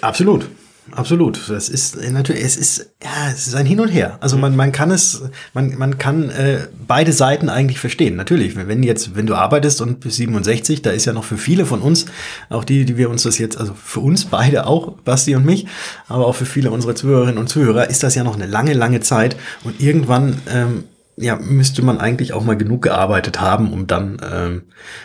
Absolut. 0.01 0.47
Absolut. 0.93 1.49
Das 1.49 1.69
ist 1.69 1.97
natürlich, 2.11 2.43
es 2.43 2.57
ist, 2.57 2.91
ja, 3.03 3.31
es 3.33 3.47
ist 3.47 3.55
ein 3.55 3.67
Hin 3.67 3.81
und 3.81 3.89
Her. 3.89 4.19
Also 4.21 4.37
man, 4.37 4.57
man 4.57 4.73
kann 4.73 4.91
es, 4.91 5.23
man, 5.55 5.77
man 5.79 5.99
kann 5.99 6.31
äh, 6.31 6.67
beide 6.87 7.13
Seiten 7.13 7.49
eigentlich 7.49 7.79
verstehen. 7.79 8.17
Natürlich, 8.17 8.57
wenn 8.57 8.83
jetzt, 8.83 9.15
wenn 9.15 9.27
du 9.27 9.35
arbeitest 9.35 9.81
und 9.81 10.01
bis 10.01 10.17
67, 10.17 10.83
da 10.83 10.91
ist 10.91 11.05
ja 11.05 11.13
noch 11.13 11.25
für 11.25 11.37
viele 11.37 11.67
von 11.67 11.81
uns, 11.81 12.07
auch 12.49 12.65
die, 12.65 12.85
die 12.85 12.97
wir 12.97 13.11
uns 13.11 13.23
das 13.23 13.39
jetzt, 13.39 13.59
also 13.59 13.75
für 13.75 14.01
uns 14.01 14.25
beide 14.25 14.67
auch, 14.67 14.93
Basti 15.05 15.35
und 15.37 15.45
mich, 15.45 15.67
aber 16.09 16.27
auch 16.27 16.35
für 16.35 16.47
viele 16.47 16.71
unserer 16.71 16.95
Zuhörerinnen 16.95 17.39
und 17.39 17.49
Zuhörer, 17.49 17.89
ist 17.89 18.03
das 18.03 18.15
ja 18.15 18.25
noch 18.25 18.35
eine 18.35 18.47
lange, 18.47 18.73
lange 18.73 19.01
Zeit. 19.01 19.37
Und 19.65 19.81
irgendwann, 19.81 20.41
ähm, 20.53 20.85
ja, 21.17 21.37
müsste 21.37 21.83
man 21.83 21.99
eigentlich 21.99 22.33
auch 22.33 22.45
mal 22.45 22.57
genug 22.57 22.83
gearbeitet 22.83 23.41
haben, 23.41 23.73
um 23.73 23.87
dann, 23.87 24.17
ähm, 24.33 24.63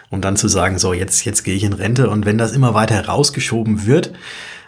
um 0.10 0.22
dann 0.22 0.38
zu 0.38 0.48
sagen, 0.48 0.80
so, 0.80 0.94
jetzt, 0.94 1.26
jetzt 1.26 1.44
gehe 1.44 1.56
ich 1.56 1.64
in 1.64 1.74
Rente. 1.74 2.10
Und 2.10 2.26
wenn 2.26 2.38
das 2.38 2.54
immer 2.54 2.74
weiter 2.74 3.06
rausgeschoben 3.06 3.86
wird, 3.86 4.14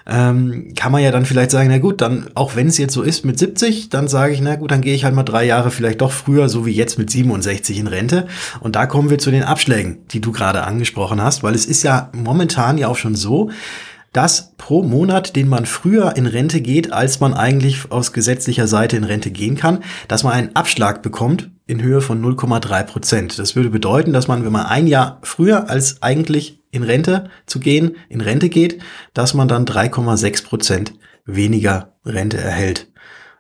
ähm, 0.09 0.73
kann 0.75 0.91
man 0.91 1.03
ja 1.03 1.11
dann 1.11 1.25
vielleicht 1.25 1.51
sagen, 1.51 1.69
na 1.69 1.79
gut, 1.79 1.99
dann, 2.01 2.27
auch 2.33 2.55
wenn 2.55 2.67
es 2.67 2.77
jetzt 2.77 2.93
so 2.93 3.01
ist 3.01 3.25
mit 3.25 3.37
70, 3.37 3.89
dann 3.89 4.07
sage 4.07 4.33
ich, 4.33 4.41
na 4.41 4.55
gut, 4.55 4.71
dann 4.71 4.81
gehe 4.81 4.95
ich 4.95 5.03
halt 5.03 5.13
mal 5.13 5.23
drei 5.23 5.43
Jahre 5.43 5.69
vielleicht 5.69 6.01
doch 6.01 6.11
früher, 6.11 6.47
so 6.47 6.65
wie 6.65 6.71
jetzt 6.71 6.97
mit 6.97 7.09
67 7.09 7.77
in 7.77 7.87
Rente. 7.87 8.27
Und 8.61 8.77
da 8.77 8.85
kommen 8.85 9.09
wir 9.09 9.17
zu 9.17 9.31
den 9.31 9.43
Abschlägen, 9.43 9.97
die 10.11 10.21
du 10.21 10.31
gerade 10.31 10.63
angesprochen 10.63 11.21
hast, 11.21 11.43
weil 11.43 11.55
es 11.55 11.65
ist 11.65 11.83
ja 11.83 12.09
momentan 12.13 12.77
ja 12.77 12.87
auch 12.87 12.95
schon 12.95 13.15
so, 13.15 13.49
dass 14.13 14.53
pro 14.57 14.81
Monat, 14.81 15.35
den 15.35 15.49
man 15.49 15.65
früher 15.65 16.15
in 16.15 16.25
Rente 16.25 16.61
geht, 16.61 16.93
als 16.93 17.19
man 17.19 17.33
eigentlich 17.33 17.91
aus 17.91 18.13
gesetzlicher 18.13 18.67
Seite 18.67 18.95
in 18.95 19.03
Rente 19.03 19.29
gehen 19.29 19.57
kann, 19.57 19.83
dass 20.07 20.23
man 20.23 20.33
einen 20.33 20.55
Abschlag 20.55 21.01
bekommt 21.01 21.51
in 21.67 21.81
Höhe 21.81 21.99
von 21.99 22.23
0,3 22.23 22.83
Prozent. 22.83 23.39
Das 23.39 23.57
würde 23.57 23.69
bedeuten, 23.69 24.13
dass 24.13 24.29
man, 24.29 24.45
wenn 24.45 24.53
man 24.53 24.65
ein 24.65 24.87
Jahr 24.87 25.19
früher 25.21 25.69
als 25.69 26.01
eigentlich 26.01 26.56
in 26.71 26.83
Rente 26.83 27.29
zu 27.45 27.59
gehen, 27.59 27.95
in 28.09 28.21
Rente 28.21 28.49
geht, 28.49 28.81
dass 29.13 29.33
man 29.33 29.47
dann 29.47 29.65
3,6 29.65 30.43
Prozent 30.45 30.93
weniger 31.25 31.93
Rente 32.05 32.37
erhält. 32.37 32.87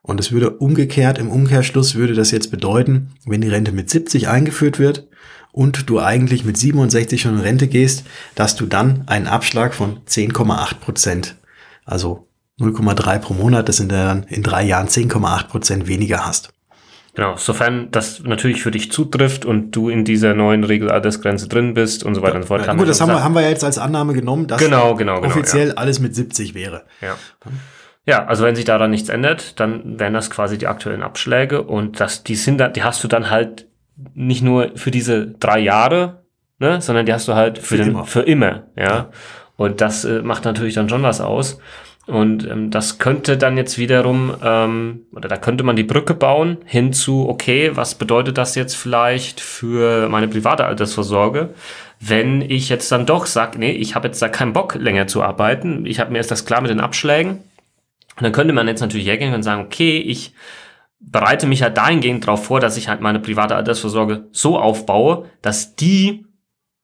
Und 0.01 0.19
es 0.19 0.31
würde 0.31 0.51
umgekehrt, 0.51 1.17
im 1.17 1.29
Umkehrschluss 1.29 1.95
würde 1.95 2.13
das 2.13 2.31
jetzt 2.31 2.49
bedeuten, 2.49 3.09
wenn 3.25 3.41
die 3.41 3.49
Rente 3.49 3.71
mit 3.73 3.89
70 3.89 4.29
eingeführt 4.29 4.79
wird 4.79 5.07
und 5.51 5.89
du 5.89 5.99
eigentlich 5.99 6.45
mit 6.45 6.57
67 6.57 7.21
schon 7.21 7.35
in 7.35 7.41
Rente 7.41 7.67
gehst, 7.67 8.05
dass 8.35 8.55
du 8.55 8.65
dann 8.67 9.03
einen 9.07 9.27
Abschlag 9.27 9.73
von 9.73 9.99
10,8 10.05 10.75
Prozent, 10.75 11.35
also 11.83 12.27
0,3 12.59 13.19
pro 13.19 13.33
Monat, 13.33 13.67
das 13.67 13.77
sind 13.77 13.91
dann 13.91 14.23
in 14.23 14.43
drei 14.43 14.63
Jahren 14.63 14.87
10,8 14.87 15.47
Prozent 15.47 15.87
weniger 15.87 16.25
hast. 16.25 16.53
Genau, 17.17 17.35
sofern 17.35 17.87
das 17.89 18.21
natürlich 18.21 18.61
für 18.61 18.69
dich 18.69 18.91
zutrifft 18.91 19.43
und 19.43 19.71
du 19.71 19.89
in 19.89 20.05
dieser 20.05 20.35
neuen 20.35 20.63
Regelaltersgrenze 20.63 21.47
drin 21.47 21.73
bist 21.73 22.03
und 22.03 22.13
so 22.13 22.21
weiter 22.21 22.35
und 22.35 22.43
so 22.43 22.49
fort. 22.49 22.63
Ja, 22.63 22.75
gut, 22.75 22.87
das 22.87 23.01
haben 23.01 23.09
wir, 23.09 23.23
haben 23.23 23.33
wir 23.33 23.41
jetzt 23.41 23.63
als 23.63 23.79
Annahme 23.79 24.13
genommen, 24.13 24.45
dass 24.45 24.61
genau, 24.61 24.93
genau, 24.93 25.15
genau, 25.15 25.27
offiziell 25.27 25.69
ja. 25.69 25.73
alles 25.73 25.99
mit 25.99 26.13
70 26.13 26.53
wäre. 26.53 26.83
Ja. 27.01 27.15
Ja, 28.05 28.25
also 28.25 28.43
wenn 28.43 28.55
sich 28.55 28.65
daran 28.65 28.91
nichts 28.91 29.09
ändert, 29.09 29.59
dann 29.59 29.99
wären 29.99 30.13
das 30.13 30.29
quasi 30.29 30.59
die 30.59 30.67
aktuellen 30.67 31.01
Abschläge 31.01 31.63
und 31.63 31.99
das, 31.99 32.23
die 32.23 32.35
sind 32.35 32.59
dann, 32.59 32.73
die 32.73 32.83
hast 32.83 33.03
du 33.03 33.07
dann 33.07 33.31
halt 33.31 33.65
nicht 34.13 34.43
nur 34.43 34.73
für 34.75 34.91
diese 34.91 35.25
drei 35.25 35.57
Jahre, 35.57 36.23
ne, 36.59 36.81
sondern 36.81 37.07
die 37.07 37.13
hast 37.13 37.27
du 37.27 37.33
halt 37.33 37.57
für, 37.57 37.65
für 37.65 37.77
den, 37.77 37.87
immer. 37.87 38.05
für 38.05 38.21
immer, 38.21 38.67
ja. 38.75 38.83
ja. 38.83 39.09
Und 39.55 39.81
das 39.81 40.05
äh, 40.05 40.21
macht 40.21 40.45
natürlich 40.45 40.75
dann 40.75 40.87
schon 40.87 41.01
was 41.01 41.19
aus. 41.19 41.57
Und 42.07 42.49
ähm, 42.49 42.71
das 42.71 42.99
könnte 42.99 43.37
dann 43.37 43.57
jetzt 43.57 43.77
wiederum, 43.77 44.33
ähm, 44.41 45.05
oder 45.11 45.27
da 45.27 45.35
könnte 45.35 45.65
man 45.65 45.75
die 45.75 45.83
Brücke 45.83 46.13
bauen 46.13 46.57
hinzu, 46.65 47.27
okay, 47.27 47.71
was 47.75 47.95
bedeutet 47.95 48.37
das 48.37 48.55
jetzt 48.55 48.75
vielleicht 48.75 49.41
für 49.41 50.07
meine 50.07 50.29
private 50.29 50.65
Altersvorsorge, 50.65 51.53
wenn 51.99 52.41
ich 52.41 52.69
jetzt 52.69 52.89
dann 52.93 53.05
doch 53.05 53.25
sage, 53.25 53.59
nee, 53.59 53.71
ich 53.71 53.93
habe 53.93 54.07
jetzt 54.07 54.21
da 54.21 54.29
keinen 54.29 54.53
Bock 54.53 54.75
länger 54.75 55.07
zu 55.07 55.21
arbeiten, 55.21 55.85
ich 55.85 55.99
habe 55.99 56.11
mir 56.11 56.19
jetzt 56.19 56.31
das 56.31 56.45
klar 56.45 56.61
mit 56.61 56.71
den 56.71 56.79
Abschlägen. 56.79 57.39
Und 58.15 58.23
dann 58.23 58.31
könnte 58.31 58.53
man 58.53 58.67
jetzt 58.67 58.81
natürlich 58.81 59.05
hergehen 59.05 59.33
und 59.33 59.43
sagen, 59.43 59.63
okay, 59.63 59.97
ich 59.97 60.33
bereite 60.99 61.45
mich 61.45 61.61
halt 61.61 61.77
dahingehend 61.77 62.25
darauf 62.25 62.45
vor, 62.45 62.59
dass 62.59 62.77
ich 62.77 62.87
halt 62.87 63.01
meine 63.01 63.19
private 63.19 63.55
Altersvorsorge 63.55 64.27
so 64.31 64.57
aufbaue, 64.57 65.29
dass 65.41 65.75
die 65.75 66.25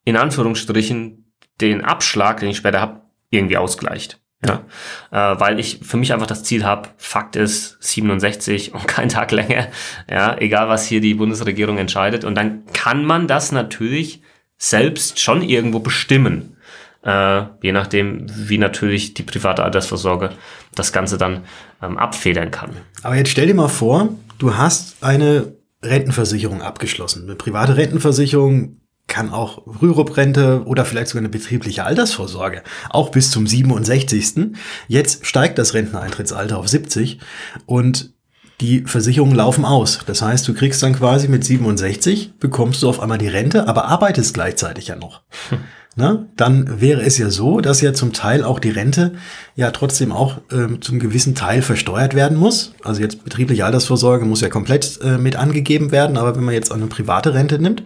in 0.04 0.16
Anführungsstrichen 0.16 1.32
den 1.60 1.82
Abschlag, 1.82 2.40
den 2.40 2.50
ich 2.50 2.58
später 2.58 2.80
habe, 2.80 3.00
irgendwie 3.30 3.56
ausgleicht. 3.56 4.20
Ja. 4.46 4.62
Äh, 5.10 5.40
weil 5.40 5.58
ich 5.58 5.80
für 5.82 5.96
mich 5.96 6.12
einfach 6.12 6.26
das 6.26 6.44
Ziel 6.44 6.64
habe, 6.64 6.88
Fakt 6.96 7.36
ist 7.36 7.76
67 7.80 8.74
und 8.74 8.86
kein 8.86 9.08
Tag 9.08 9.32
länger. 9.32 9.68
Ja, 10.10 10.36
egal 10.38 10.68
was 10.68 10.86
hier 10.86 11.00
die 11.00 11.14
Bundesregierung 11.14 11.78
entscheidet. 11.78 12.24
Und 12.24 12.34
dann 12.34 12.64
kann 12.72 13.04
man 13.04 13.26
das 13.26 13.52
natürlich 13.52 14.22
selbst 14.58 15.20
schon 15.20 15.42
irgendwo 15.42 15.80
bestimmen. 15.80 16.56
Äh, 17.02 17.42
je 17.62 17.72
nachdem, 17.72 18.26
wie 18.48 18.58
natürlich 18.58 19.14
die 19.14 19.22
private 19.22 19.62
Altersvorsorge 19.62 20.30
das 20.74 20.92
Ganze 20.92 21.18
dann 21.18 21.44
ähm, 21.82 21.98
abfedern 21.98 22.50
kann. 22.50 22.70
Aber 23.02 23.16
jetzt 23.16 23.30
stell 23.30 23.46
dir 23.46 23.54
mal 23.54 23.68
vor, 23.68 24.08
du 24.38 24.56
hast 24.56 25.02
eine 25.02 25.54
Rentenversicherung 25.82 26.62
abgeschlossen. 26.62 27.24
Eine 27.24 27.34
private 27.34 27.76
Rentenversicherung 27.76 28.80
kann 29.06 29.30
auch 29.30 29.66
Rürup-Rente 29.66 30.62
oder 30.66 30.84
vielleicht 30.84 31.08
sogar 31.08 31.20
eine 31.20 31.28
betriebliche 31.28 31.84
Altersvorsorge, 31.84 32.62
auch 32.90 33.10
bis 33.10 33.30
zum 33.30 33.46
67. 33.46 34.56
Jetzt 34.88 35.26
steigt 35.26 35.58
das 35.58 35.74
Renteneintrittsalter 35.74 36.58
auf 36.58 36.68
70 36.68 37.20
und 37.66 38.12
die 38.60 38.82
Versicherungen 38.86 39.34
laufen 39.34 39.64
aus. 39.64 40.00
Das 40.06 40.22
heißt, 40.22 40.46
du 40.46 40.54
kriegst 40.54 40.82
dann 40.82 40.94
quasi 40.94 41.28
mit 41.28 41.44
67, 41.44 42.34
bekommst 42.38 42.82
du 42.82 42.88
auf 42.88 43.00
einmal 43.00 43.18
die 43.18 43.28
Rente, 43.28 43.68
aber 43.68 43.86
arbeitest 43.86 44.32
gleichzeitig 44.34 44.88
ja 44.88 44.96
noch. 44.96 45.22
Hm 45.50 45.58
ne, 45.96 46.28
dann 46.36 46.80
wäre 46.80 47.02
es 47.02 47.18
ja 47.18 47.30
so, 47.30 47.60
dass 47.60 47.80
ja 47.80 47.94
zum 47.94 48.12
Teil 48.12 48.44
auch 48.44 48.58
die 48.58 48.70
Rente 48.70 49.14
ja 49.54 49.70
trotzdem 49.70 50.12
auch 50.12 50.40
ähm, 50.52 50.82
zum 50.82 50.98
gewissen 50.98 51.34
Teil 51.34 51.62
versteuert 51.62 52.14
werden 52.14 52.36
muss. 52.36 52.74
Also 52.82 53.00
jetzt 53.00 53.24
betriebliche 53.24 53.64
Altersvorsorge 53.64 54.24
muss 54.24 54.40
ja 54.40 54.48
komplett 54.48 55.00
äh, 55.02 55.18
mit 55.18 55.36
angegeben 55.36 55.92
werden, 55.92 56.16
aber 56.16 56.36
wenn 56.36 56.44
man 56.44 56.54
jetzt 56.54 56.72
eine 56.72 56.86
private 56.86 57.34
Rente 57.34 57.58
nimmt, 57.58 57.82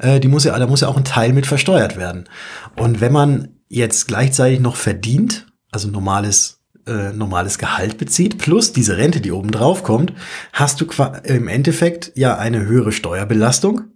äh, 0.00 0.20
die 0.20 0.28
muss 0.28 0.44
ja, 0.44 0.58
da 0.58 0.66
muss 0.66 0.80
ja 0.80 0.88
auch 0.88 0.96
ein 0.96 1.04
Teil 1.04 1.32
mit 1.32 1.46
versteuert 1.46 1.96
werden. 1.96 2.28
Und 2.76 3.00
wenn 3.00 3.12
man 3.12 3.48
jetzt 3.68 4.06
gleichzeitig 4.08 4.60
noch 4.60 4.76
verdient, 4.76 5.46
also 5.70 5.88
normales 5.88 6.60
äh, 6.86 7.12
normales 7.12 7.56
Gehalt 7.58 7.96
bezieht, 7.96 8.36
plus 8.36 8.72
diese 8.72 8.98
Rente, 8.98 9.22
die 9.22 9.32
oben 9.32 9.50
drauf 9.50 9.82
kommt, 9.82 10.12
hast 10.52 10.82
du 10.82 10.86
im 11.24 11.48
Endeffekt 11.48 12.12
ja 12.14 12.36
eine 12.36 12.66
höhere 12.66 12.92
Steuerbelastung 12.92 13.93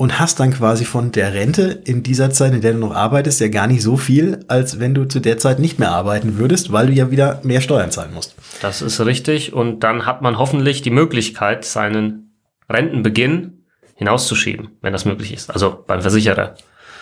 und 0.00 0.18
hast 0.18 0.40
dann 0.40 0.50
quasi 0.50 0.86
von 0.86 1.12
der 1.12 1.34
Rente 1.34 1.82
in 1.84 2.02
dieser 2.02 2.30
Zeit, 2.30 2.54
in 2.54 2.62
der 2.62 2.72
du 2.72 2.78
noch 2.78 2.94
arbeitest, 2.94 3.38
ja 3.38 3.48
gar 3.48 3.66
nicht 3.66 3.82
so 3.82 3.98
viel, 3.98 4.42
als 4.48 4.80
wenn 4.80 4.94
du 4.94 5.04
zu 5.04 5.20
der 5.20 5.36
Zeit 5.36 5.58
nicht 5.58 5.78
mehr 5.78 5.90
arbeiten 5.90 6.38
würdest, 6.38 6.72
weil 6.72 6.86
du 6.86 6.94
ja 6.94 7.10
wieder 7.10 7.38
mehr 7.42 7.60
Steuern 7.60 7.90
zahlen 7.90 8.14
musst. 8.14 8.34
Das 8.62 8.80
ist 8.80 8.98
richtig. 9.04 9.52
Und 9.52 9.80
dann 9.80 10.06
hat 10.06 10.22
man 10.22 10.38
hoffentlich 10.38 10.80
die 10.80 10.88
Möglichkeit, 10.88 11.66
seinen 11.66 12.32
Rentenbeginn 12.70 13.66
hinauszuschieben, 13.94 14.70
wenn 14.80 14.94
das 14.94 15.04
möglich 15.04 15.34
ist. 15.34 15.50
Also 15.50 15.84
beim 15.86 16.00
Versicherer. 16.00 16.54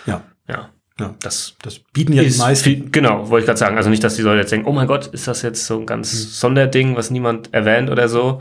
Ja. 0.04 0.24
Ja. 0.48 0.70
Ja, 0.98 1.14
das, 1.22 1.54
das 1.62 1.78
bieten 1.78 2.14
ja 2.14 2.24
die 2.24 2.36
meisten. 2.36 2.64
Viel, 2.64 2.90
genau, 2.90 3.30
wollte 3.30 3.44
ich 3.44 3.46
gerade 3.46 3.60
sagen. 3.60 3.76
Also 3.76 3.90
nicht, 3.90 4.02
dass 4.02 4.16
die 4.16 4.22
Leute 4.22 4.40
jetzt 4.40 4.50
denken, 4.50 4.66
oh 4.66 4.72
mein 4.72 4.88
Gott, 4.88 5.06
ist 5.06 5.28
das 5.28 5.42
jetzt 5.42 5.64
so 5.66 5.78
ein 5.78 5.86
ganz 5.86 6.12
mhm. 6.12 6.28
Sonderding, 6.30 6.96
was 6.96 7.12
niemand 7.12 7.54
erwähnt 7.54 7.90
oder 7.90 8.08
so. 8.08 8.40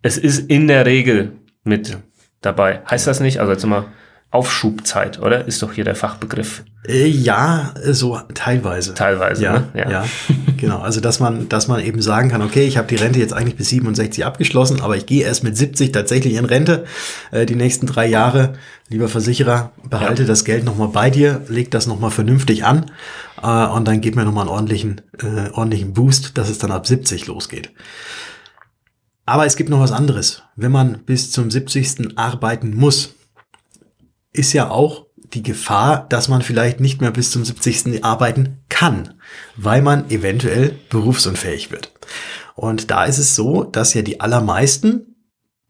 Es 0.00 0.16
ist 0.16 0.48
in 0.48 0.68
der 0.68 0.86
Regel 0.86 1.32
mit 1.64 1.90
ja 1.90 1.96
dabei. 2.44 2.80
Heißt 2.88 3.06
das 3.06 3.20
nicht? 3.20 3.40
Also 3.40 3.52
jetzt 3.52 3.64
immer 3.64 3.86
Aufschubzeit, 4.34 5.20
oder? 5.20 5.46
Ist 5.46 5.62
doch 5.62 5.72
hier 5.72 5.84
der 5.84 5.94
Fachbegriff. 5.94 6.64
Äh, 6.86 7.06
ja, 7.06 7.72
so 7.84 8.18
teilweise. 8.34 8.92
Teilweise, 8.92 9.44
ja, 9.44 9.52
ne? 9.52 9.68
ja. 9.74 9.90
ja. 9.90 10.04
genau. 10.56 10.80
Also 10.80 11.00
dass 11.00 11.20
man, 11.20 11.48
dass 11.48 11.68
man 11.68 11.80
eben 11.80 12.02
sagen 12.02 12.30
kann, 12.30 12.42
okay, 12.42 12.66
ich 12.66 12.76
habe 12.76 12.88
die 12.88 12.96
Rente 12.96 13.20
jetzt 13.20 13.32
eigentlich 13.32 13.54
bis 13.54 13.68
67 13.68 14.24
abgeschlossen, 14.24 14.80
aber 14.80 14.96
ich 14.96 15.06
gehe 15.06 15.22
erst 15.22 15.44
mit 15.44 15.56
70 15.56 15.92
tatsächlich 15.92 16.34
in 16.34 16.46
Rente. 16.46 16.84
Äh, 17.30 17.46
die 17.46 17.54
nächsten 17.54 17.86
drei 17.86 18.06
Jahre, 18.06 18.54
lieber 18.88 19.08
Versicherer, 19.08 19.70
behalte 19.88 20.22
ja. 20.22 20.28
das 20.28 20.44
Geld 20.44 20.64
nochmal 20.64 20.88
bei 20.88 21.10
dir, 21.10 21.42
leg 21.48 21.70
das 21.70 21.86
nochmal 21.86 22.10
vernünftig 22.10 22.64
an 22.64 22.90
äh, 23.40 23.66
und 23.66 23.86
dann 23.86 24.00
gib 24.00 24.16
mir 24.16 24.24
nochmal 24.24 24.42
einen 24.42 24.50
ordentlichen, 24.50 25.00
äh, 25.22 25.50
ordentlichen 25.52 25.92
Boost, 25.94 26.36
dass 26.36 26.50
es 26.50 26.58
dann 26.58 26.72
ab 26.72 26.88
70 26.88 27.28
losgeht. 27.28 27.70
Aber 29.26 29.46
es 29.46 29.56
gibt 29.56 29.70
noch 29.70 29.80
was 29.80 29.92
anderes. 29.92 30.42
Wenn 30.56 30.72
man 30.72 30.98
bis 31.04 31.30
zum 31.30 31.50
70. 31.50 32.16
arbeiten 32.18 32.74
muss, 32.74 33.14
ist 34.32 34.52
ja 34.52 34.70
auch 34.70 35.06
die 35.32 35.42
Gefahr, 35.42 36.06
dass 36.08 36.28
man 36.28 36.42
vielleicht 36.42 36.80
nicht 36.80 37.00
mehr 37.00 37.10
bis 37.10 37.30
zum 37.30 37.44
70. 37.44 38.04
arbeiten 38.04 38.58
kann, 38.68 39.14
weil 39.56 39.82
man 39.82 40.10
eventuell 40.10 40.78
berufsunfähig 40.90 41.70
wird. 41.70 41.92
Und 42.54 42.90
da 42.90 43.04
ist 43.04 43.18
es 43.18 43.34
so, 43.34 43.64
dass 43.64 43.94
ja 43.94 44.02
die 44.02 44.20
allermeisten 44.20 45.14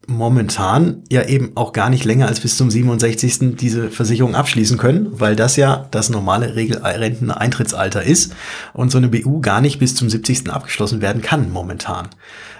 momentan 0.07 1.03
ja 1.09 1.23
eben 1.23 1.53
auch 1.55 1.73
gar 1.73 1.89
nicht 1.89 2.05
länger 2.05 2.27
als 2.27 2.39
bis 2.39 2.57
zum 2.57 2.69
67. 2.69 3.55
diese 3.57 3.89
Versicherung 3.89 4.35
abschließen 4.35 4.77
können, 4.77 5.07
weil 5.11 5.35
das 5.35 5.55
ja 5.55 5.87
das 5.91 6.09
normale 6.09 6.55
Regelrenteneintrittsalter 6.55 8.03
ist 8.03 8.35
und 8.73 8.91
so 8.91 8.99
eine 8.99 9.07
BU 9.07 9.41
gar 9.41 9.61
nicht 9.61 9.79
bis 9.79 9.95
zum 9.95 10.09
70. 10.09 10.49
abgeschlossen 10.51 11.01
werden 11.01 11.23
kann 11.23 11.51
momentan. 11.51 12.09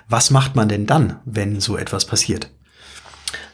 Was 0.08 0.32
macht 0.32 0.56
man 0.56 0.70
denn 0.70 0.86
dann, 0.86 1.20
wenn 1.26 1.60
so 1.60 1.78
etwas 1.78 2.06
passiert? 2.06 2.50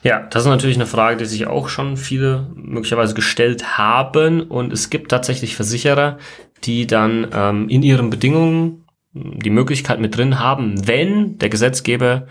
Ja, 0.03 0.27
das 0.29 0.43
ist 0.43 0.49
natürlich 0.49 0.77
eine 0.77 0.87
Frage, 0.87 1.17
die 1.17 1.25
sich 1.25 1.47
auch 1.47 1.69
schon 1.69 1.95
viele 1.95 2.51
möglicherweise 2.55 3.13
gestellt 3.13 3.77
haben. 3.77 4.41
Und 4.41 4.73
es 4.73 4.89
gibt 4.89 5.11
tatsächlich 5.11 5.55
Versicherer, 5.55 6.17
die 6.63 6.87
dann 6.87 7.27
ähm, 7.33 7.69
in 7.69 7.83
ihren 7.83 8.09
Bedingungen 8.09 8.85
die 9.13 9.49
Möglichkeit 9.49 9.99
mit 9.99 10.15
drin 10.15 10.39
haben, 10.39 10.87
wenn 10.87 11.37
der 11.37 11.49
Gesetzgeber 11.49 12.27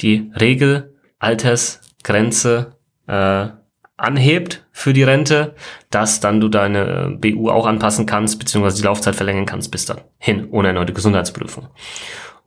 die 0.00 0.30
Regelaltersgrenze 0.38 2.76
äh, 3.06 3.46
anhebt 3.96 4.66
für 4.72 4.92
die 4.92 5.02
Rente, 5.02 5.54
dass 5.90 6.20
dann 6.20 6.40
du 6.40 6.48
deine 6.48 7.16
BU 7.20 7.48
auch 7.50 7.66
anpassen 7.66 8.06
kannst, 8.06 8.38
beziehungsweise 8.38 8.76
die 8.78 8.84
Laufzeit 8.84 9.16
verlängern 9.16 9.46
kannst 9.46 9.70
bis 9.70 9.86
dann 9.86 10.02
hin, 10.18 10.48
ohne 10.50 10.68
erneute 10.68 10.92
Gesundheitsprüfung. 10.92 11.68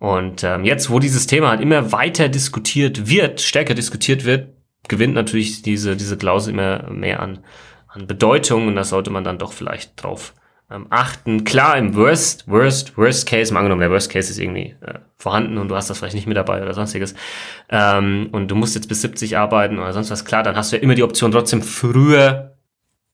Und 0.03 0.43
ähm, 0.43 0.65
jetzt, 0.65 0.89
wo 0.89 0.99
dieses 0.99 1.27
Thema 1.27 1.47
halt 1.47 1.61
immer 1.61 1.93
weiter 1.93 2.27
diskutiert 2.27 3.07
wird, 3.07 3.39
stärker 3.39 3.73
diskutiert 3.73 4.25
wird, 4.25 4.49
gewinnt 4.89 5.13
natürlich 5.13 5.61
diese, 5.61 5.95
diese 5.95 6.17
Klausel 6.17 6.53
immer 6.53 6.89
mehr 6.89 7.21
an, 7.21 7.39
an 7.87 8.05
Bedeutung 8.05 8.67
und 8.67 8.75
da 8.75 8.83
sollte 8.83 9.11
man 9.11 9.23
dann 9.23 9.37
doch 9.37 9.53
vielleicht 9.53 10.03
drauf 10.03 10.33
ähm, 10.69 10.87
achten. 10.89 11.45
Klar, 11.45 11.77
im 11.77 11.95
Worst, 11.95 12.49
Worst, 12.49 12.97
Worst 12.97 13.29
Case, 13.29 13.53
mal 13.53 13.61
angenommen, 13.61 13.79
der 13.79 13.91
Worst 13.91 14.11
Case 14.11 14.29
ist 14.29 14.39
irgendwie 14.39 14.75
äh, 14.81 14.99
vorhanden 15.15 15.57
und 15.57 15.69
du 15.69 15.75
hast 15.77 15.89
das 15.89 15.99
vielleicht 15.99 16.15
nicht 16.15 16.27
mit 16.27 16.35
dabei 16.35 16.61
oder 16.61 16.73
sonstiges 16.73 17.15
ähm, 17.69 18.27
und 18.33 18.51
du 18.51 18.55
musst 18.55 18.75
jetzt 18.75 18.89
bis 18.89 19.01
70 19.03 19.37
arbeiten 19.37 19.79
oder 19.79 19.93
sonst 19.93 20.11
was, 20.11 20.25
klar, 20.25 20.43
dann 20.43 20.57
hast 20.57 20.73
du 20.73 20.75
ja 20.75 20.81
immer 20.83 20.95
die 20.95 21.03
Option, 21.03 21.31
trotzdem 21.31 21.61
früher 21.61 22.57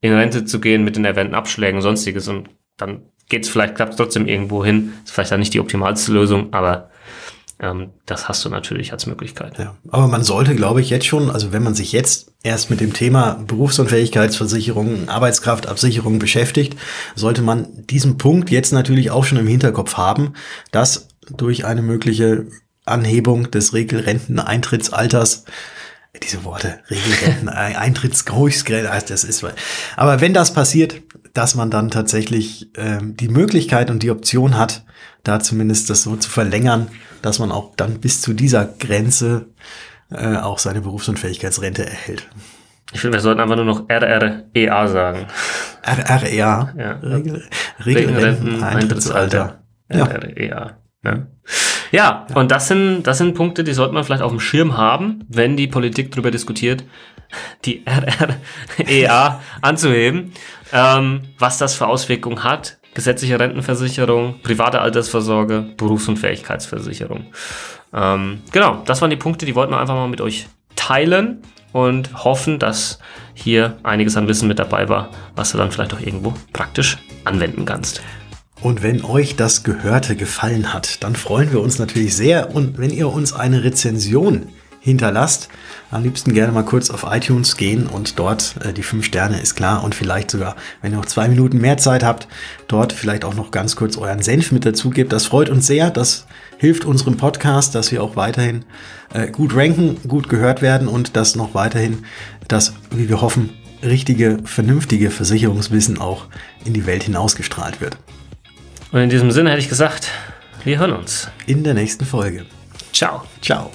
in 0.01 0.15
Rente 0.15 0.43
zu 0.43 0.59
gehen 0.59 0.83
mit 0.83 0.95
den 0.95 1.05
erwähnten 1.05 1.35
Abschlägen 1.35 1.75
und 1.75 1.83
sonstiges 1.83 2.27
und 2.27 2.49
dann 2.77 3.03
geht's 3.29 3.49
vielleicht, 3.49 3.75
klappt 3.75 3.97
trotzdem 3.97 4.27
irgendwo 4.27 4.65
hin. 4.65 4.93
Ist 5.05 5.13
vielleicht 5.13 5.31
dann 5.31 5.39
nicht 5.39 5.53
die 5.53 5.59
optimalste 5.59 6.11
Lösung, 6.11 6.51
aber 6.53 6.89
ähm, 7.61 7.91
das 8.05 8.27
hast 8.27 8.43
du 8.45 8.49
natürlich 8.49 8.91
als 8.91 9.05
Möglichkeit. 9.05 9.57
Ja, 9.59 9.75
aber 9.89 10.07
man 10.07 10.23
sollte, 10.23 10.55
glaube 10.55 10.81
ich, 10.81 10.89
jetzt 10.89 11.05
schon, 11.05 11.29
also 11.29 11.51
wenn 11.51 11.63
man 11.63 11.75
sich 11.75 11.91
jetzt 11.91 12.31
erst 12.41 12.69
mit 12.69 12.79
dem 12.79 12.93
Thema 12.93 13.41
Berufsunfähigkeitsversicherung, 13.45 15.09
Arbeitskraftabsicherung 15.09 16.19
beschäftigt, 16.19 16.77
sollte 17.15 17.41
man 17.41 17.67
diesen 17.85 18.17
Punkt 18.17 18.49
jetzt 18.49 18.71
natürlich 18.71 19.11
auch 19.11 19.25
schon 19.25 19.37
im 19.37 19.47
Hinterkopf 19.47 19.95
haben, 19.97 20.33
dass 20.71 21.09
durch 21.29 21.65
eine 21.65 21.81
mögliche 21.81 22.47
Anhebung 22.85 23.51
des 23.51 23.73
Regelrenteneintrittsalters 23.73 25.45
diese 26.23 26.43
Worte, 26.43 26.79
Regelrenten, 26.89 27.49
Eintrittsgrenze, 27.49 28.65
das 29.07 29.23
ist, 29.23 29.45
aber 29.95 30.21
wenn 30.21 30.33
das 30.33 30.53
passiert, 30.53 30.95
dass 31.33 31.55
man 31.55 31.69
dann 31.69 31.89
tatsächlich 31.89 32.69
ähm, 32.75 33.15
die 33.15 33.29
Möglichkeit 33.29 33.89
und 33.89 34.03
die 34.03 34.11
Option 34.11 34.57
hat, 34.57 34.85
da 35.23 35.39
zumindest 35.39 35.89
das 35.89 36.03
so 36.03 36.15
zu 36.15 36.29
verlängern, 36.29 36.87
dass 37.21 37.39
man 37.39 37.51
auch 37.51 37.75
dann 37.75 37.99
bis 37.99 38.21
zu 38.21 38.33
dieser 38.33 38.65
Grenze 38.65 39.47
äh, 40.11 40.37
auch 40.37 40.59
seine 40.59 40.81
Berufsunfähigkeitsrente 40.81 41.85
erhält. 41.85 42.27
Ich 42.91 43.01
finde, 43.01 43.17
wir 43.17 43.21
sollten 43.21 43.39
einfach 43.39 43.55
nur 43.55 43.65
noch 43.65 43.87
RREA 43.87 44.87
sagen. 44.87 45.27
RREA? 45.83 46.73
Ja. 46.75 46.91
Regel, 47.03 47.43
Regelrenteneintrittsalter. 47.85 49.63
RREA. 49.91 50.77
Ja. 51.03 51.27
Ja, 51.91 52.27
und 52.35 52.51
das 52.51 52.67
sind, 52.67 53.03
das 53.03 53.17
sind 53.17 53.33
Punkte, 53.35 53.63
die 53.63 53.73
sollte 53.73 53.93
man 53.93 54.03
vielleicht 54.03 54.21
auf 54.21 54.31
dem 54.31 54.39
Schirm 54.39 54.77
haben, 54.77 55.25
wenn 55.27 55.57
die 55.57 55.67
Politik 55.67 56.11
darüber 56.11 56.31
diskutiert, 56.31 56.83
die 57.65 57.83
RREA 57.85 59.41
anzuheben, 59.61 60.33
ähm, 60.71 61.21
was 61.37 61.57
das 61.57 61.75
für 61.75 61.87
Auswirkungen 61.87 62.43
hat. 62.43 62.77
Gesetzliche 62.93 63.39
Rentenversicherung, 63.39 64.41
private 64.41 64.81
Altersvorsorge, 64.81 65.73
Berufsunfähigkeitsversicherung. 65.77 67.27
Ähm, 67.93 68.41
genau, 68.51 68.81
das 68.85 69.01
waren 69.01 69.09
die 69.09 69.15
Punkte, 69.15 69.45
die 69.45 69.55
wollten 69.55 69.71
wir 69.71 69.79
einfach 69.79 69.93
mal 69.93 70.07
mit 70.07 70.21
euch 70.21 70.47
teilen 70.75 71.41
und 71.71 72.23
hoffen, 72.23 72.59
dass 72.59 72.99
hier 73.33 73.77
einiges 73.83 74.17
an 74.17 74.27
Wissen 74.27 74.47
mit 74.47 74.59
dabei 74.59 74.89
war, 74.89 75.09
was 75.35 75.51
du 75.51 75.57
dann 75.57 75.71
vielleicht 75.71 75.93
auch 75.93 75.99
irgendwo 75.99 76.33
praktisch 76.51 76.97
anwenden 77.25 77.65
kannst. 77.65 78.01
Und 78.61 78.83
wenn 78.83 79.03
euch 79.05 79.37
das 79.37 79.63
Gehörte 79.63 80.17
gefallen 80.17 80.73
hat, 80.73 81.03
dann 81.03 81.15
freuen 81.15 81.51
wir 81.51 81.61
uns 81.61 81.79
natürlich 81.79 82.15
sehr 82.15 82.53
und 82.53 82.77
wenn 82.77 82.89
ihr 82.89 83.07
uns 83.07 83.31
eine 83.31 83.63
Rezension 83.63 84.49
hinterlasst, 84.81 85.49
am 85.91 86.03
liebsten 86.03 86.33
gerne 86.33 86.51
mal 86.51 86.63
kurz 86.63 86.89
auf 86.89 87.05
iTunes 87.09 87.57
gehen 87.57 87.87
und 87.87 88.19
dort 88.19 88.55
äh, 88.63 88.73
die 88.73 88.83
fünf 88.83 89.05
Sterne 89.05 89.39
ist 89.39 89.55
klar 89.55 89.83
und 89.83 89.95
vielleicht 89.95 90.31
sogar, 90.31 90.55
wenn 90.81 90.91
ihr 90.91 90.97
noch 90.97 91.05
zwei 91.05 91.27
Minuten 91.27 91.59
mehr 91.59 91.77
Zeit 91.77 92.03
habt, 92.03 92.27
dort 92.67 92.93
vielleicht 92.93 93.25
auch 93.25 93.33
noch 93.33 93.51
ganz 93.51 93.75
kurz 93.75 93.97
euren 93.97 94.21
Senf 94.21 94.51
mit 94.51 94.65
dazu 94.65 94.89
gebt. 94.89 95.11
Das 95.11 95.25
freut 95.25 95.49
uns 95.49 95.67
sehr. 95.67 95.89
Das 95.89 96.25
hilft 96.57 96.85
unserem 96.85 97.17
Podcast, 97.17 97.75
dass 97.75 97.91
wir 97.91 98.03
auch 98.03 98.15
weiterhin 98.15 98.65
äh, 99.13 99.29
gut 99.29 99.55
ranken, 99.55 99.97
gut 100.07 100.29
gehört 100.29 100.61
werden 100.61 100.87
und 100.87 101.15
dass 101.15 101.35
noch 101.35 101.53
weiterhin 101.53 102.05
das, 102.47 102.73
wie 102.91 103.09
wir 103.09 103.21
hoffen, 103.21 103.51
richtige, 103.83 104.39
vernünftige 104.43 105.11
Versicherungswissen 105.11 105.99
auch 105.99 106.25
in 106.65 106.73
die 106.73 106.85
Welt 106.85 107.03
hinausgestrahlt 107.03 107.81
wird. 107.81 107.97
Und 108.91 109.01
in 109.01 109.09
diesem 109.09 109.31
Sinne 109.31 109.51
hätte 109.51 109.61
ich 109.61 109.69
gesagt, 109.69 110.09
wir 110.63 110.79
hören 110.79 110.93
uns. 110.93 111.29
In 111.45 111.63
der 111.63 111.73
nächsten 111.73 112.05
Folge. 112.05 112.45
Ciao. 112.91 113.23
Ciao. 113.41 113.71